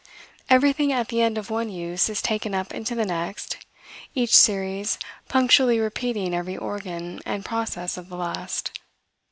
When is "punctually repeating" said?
5.27-6.33